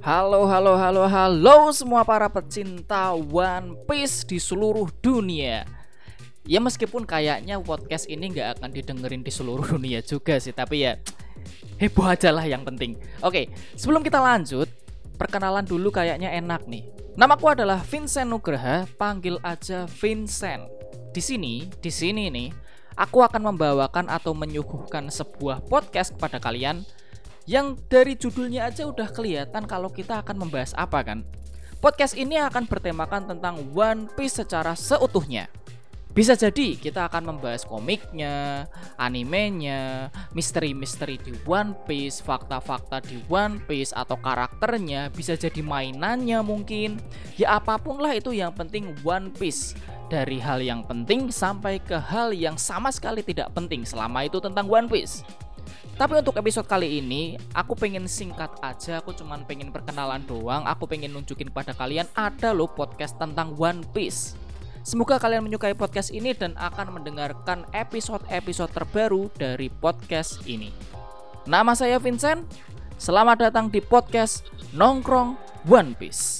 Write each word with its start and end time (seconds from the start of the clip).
Halo, 0.00 0.48
halo, 0.48 0.80
halo, 0.80 1.04
halo 1.04 1.68
semua 1.76 2.00
para 2.08 2.24
pecinta 2.32 3.12
One 3.12 3.76
Piece 3.84 4.24
di 4.24 4.40
seluruh 4.40 4.88
dunia. 5.04 5.68
Ya 6.48 6.56
meskipun 6.56 7.04
kayaknya 7.04 7.60
podcast 7.60 8.08
ini 8.08 8.32
nggak 8.32 8.56
akan 8.56 8.72
didengerin 8.72 9.20
di 9.20 9.28
seluruh 9.28 9.60
dunia 9.76 10.00
juga 10.00 10.40
sih, 10.40 10.56
tapi 10.56 10.88
ya 10.88 10.96
heboh 11.76 12.08
aja 12.08 12.32
lah 12.32 12.48
yang 12.48 12.64
penting. 12.64 12.96
Oke, 13.20 13.52
sebelum 13.76 14.00
kita 14.00 14.24
lanjut, 14.24 14.72
perkenalan 15.20 15.68
dulu 15.68 15.92
kayaknya 15.92 16.32
enak 16.32 16.64
nih. 16.64 16.88
Namaku 17.20 17.52
adalah 17.52 17.84
Vincent 17.84 18.32
Nugraha, 18.32 18.88
panggil 18.96 19.36
aja 19.44 19.84
Vincent. 19.84 20.64
Di 21.12 21.20
sini, 21.20 21.68
di 21.76 21.92
sini 21.92 22.32
nih, 22.32 22.48
aku 22.96 23.20
akan 23.20 23.52
membawakan 23.52 24.08
atau 24.08 24.32
menyuguhkan 24.32 25.12
sebuah 25.12 25.60
podcast 25.68 26.16
kepada 26.16 26.40
kalian 26.40 26.88
yang 27.50 27.74
dari 27.90 28.14
judulnya 28.14 28.70
aja 28.70 28.86
udah 28.86 29.10
kelihatan 29.10 29.66
kalau 29.66 29.90
kita 29.90 30.22
akan 30.22 30.46
membahas 30.46 30.70
apa 30.78 31.02
kan. 31.02 31.26
Podcast 31.82 32.14
ini 32.14 32.38
akan 32.38 32.70
bertemakan 32.70 33.26
tentang 33.26 33.58
One 33.74 34.06
Piece 34.14 34.38
secara 34.38 34.78
seutuhnya. 34.78 35.50
Bisa 36.10 36.34
jadi 36.34 36.74
kita 36.74 37.06
akan 37.06 37.30
membahas 37.30 37.62
komiknya, 37.62 38.66
animenya, 38.98 40.10
misteri-misteri 40.34 41.22
di 41.22 41.30
One 41.46 41.78
Piece, 41.86 42.18
fakta-fakta 42.18 42.98
di 42.98 43.22
One 43.30 43.62
Piece 43.62 43.94
atau 43.94 44.18
karakternya, 44.18 45.14
bisa 45.14 45.38
jadi 45.38 45.62
mainannya 45.62 46.42
mungkin. 46.42 46.98
Ya 47.38 47.62
apa 47.62 47.78
pun 47.78 48.02
lah 48.02 48.10
itu 48.18 48.34
yang 48.34 48.50
penting 48.50 48.90
One 49.06 49.30
Piece. 49.30 49.78
Dari 50.10 50.42
hal 50.42 50.58
yang 50.58 50.82
penting 50.82 51.30
sampai 51.30 51.78
ke 51.78 51.94
hal 51.94 52.34
yang 52.34 52.58
sama 52.58 52.90
sekali 52.90 53.22
tidak 53.22 53.54
penting 53.54 53.86
selama 53.86 54.26
itu 54.26 54.42
tentang 54.42 54.66
One 54.66 54.90
Piece. 54.90 55.22
Tapi 55.94 56.16
untuk 56.16 56.34
episode 56.40 56.64
kali 56.64 56.98
ini, 56.98 57.36
aku 57.52 57.76
pengen 57.76 58.08
singkat 58.08 58.50
aja, 58.64 58.98
aku 58.98 59.12
cuman 59.12 59.44
pengen 59.44 59.68
perkenalan 59.68 60.24
doang, 60.24 60.64
aku 60.64 60.88
pengen 60.88 61.12
nunjukin 61.12 61.52
pada 61.52 61.76
kalian 61.76 62.08
ada 62.16 62.56
loh 62.56 62.72
podcast 62.72 63.14
tentang 63.20 63.52
One 63.54 63.84
Piece. 63.92 64.39
Semoga 64.80 65.20
kalian 65.20 65.44
menyukai 65.44 65.76
podcast 65.76 66.08
ini 66.08 66.32
dan 66.32 66.56
akan 66.56 66.96
mendengarkan 67.00 67.68
episode-episode 67.76 68.72
terbaru 68.72 69.28
dari 69.36 69.68
podcast 69.68 70.40
ini. 70.48 70.72
Nama 71.44 71.76
saya 71.76 72.00
Vincent, 72.00 72.48
selamat 72.96 73.52
datang 73.52 73.68
di 73.68 73.84
podcast 73.84 74.48
Nongkrong 74.72 75.36
One 75.68 75.92
Piece. 75.92 76.39